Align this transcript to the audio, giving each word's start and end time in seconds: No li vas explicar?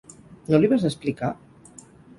No 0.53 0.61
li 0.63 0.71
vas 0.73 0.87
explicar? 0.91 1.33